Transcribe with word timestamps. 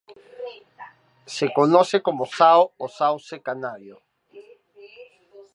Se 1.35 1.45
conoce 1.57 1.97
como 2.07 2.23
"sao 2.37 2.61
o 2.85 2.87
sauce 2.99 3.35
canario". 3.47 3.95